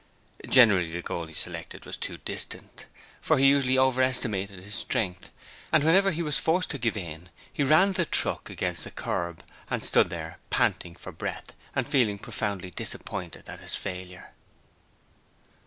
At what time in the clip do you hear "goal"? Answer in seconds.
1.03-1.27